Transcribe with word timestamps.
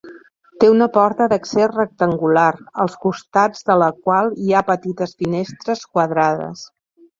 Té 0.61 0.69
una 0.75 0.85
porta 0.95 1.27
d'accés 1.33 1.69
rectangular, 1.73 2.47
als 2.85 2.97
costats 3.05 3.69
de 3.69 3.77
la 3.83 3.91
qual 4.07 4.35
hi 4.47 4.51
ha 4.53 4.65
petites 4.73 5.17
finestres 5.23 5.87
quadrades. 5.95 6.69